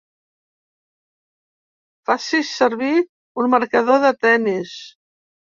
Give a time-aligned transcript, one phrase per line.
[2.11, 2.91] Facis servir
[3.45, 4.75] un marcador de tennis.